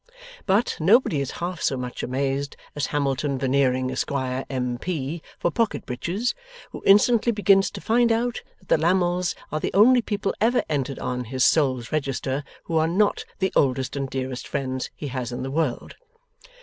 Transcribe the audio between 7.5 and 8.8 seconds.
to find out that the